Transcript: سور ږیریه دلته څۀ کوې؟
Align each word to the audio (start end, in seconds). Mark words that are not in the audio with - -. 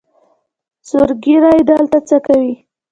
سور 0.87 1.09
ږیریه 1.23 1.59
دلته 1.69 1.97
څۀ 2.07 2.17
کوې؟ 2.25 2.53